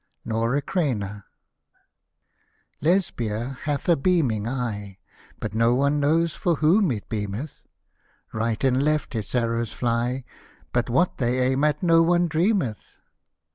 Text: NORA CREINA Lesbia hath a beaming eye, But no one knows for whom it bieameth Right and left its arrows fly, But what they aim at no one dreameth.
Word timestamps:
NORA 0.25 0.63
CREINA 0.63 1.25
Lesbia 2.81 3.59
hath 3.65 3.87
a 3.87 3.95
beaming 3.95 4.47
eye, 4.47 4.97
But 5.39 5.53
no 5.53 5.75
one 5.75 5.99
knows 5.99 6.33
for 6.35 6.55
whom 6.55 6.89
it 6.89 7.07
bieameth 7.07 7.61
Right 8.33 8.63
and 8.63 8.81
left 8.81 9.13
its 9.13 9.35
arrows 9.35 9.73
fly, 9.73 10.23
But 10.73 10.89
what 10.89 11.19
they 11.19 11.37
aim 11.51 11.63
at 11.65 11.83
no 11.83 12.01
one 12.01 12.27
dreameth. 12.27 12.97